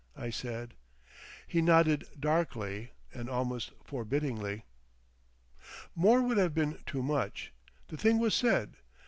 I 0.17 0.31
said. 0.31 0.73
He 1.45 1.61
nodded 1.61 2.05
darkly 2.19 2.93
and 3.13 3.29
almost 3.29 3.71
forbiddingly. 3.83 4.63
More 5.93 6.23
would 6.23 6.37
have 6.37 6.55
been 6.55 6.79
too 6.87 7.03
much. 7.03 7.53
The 7.89 7.97
thing 7.97 8.17
was 8.17 8.33
said. 8.33 8.77